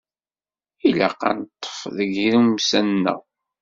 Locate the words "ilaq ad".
0.87-1.35